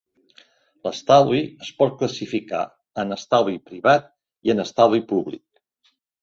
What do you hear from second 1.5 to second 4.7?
es pot classificar en estalvi privat i en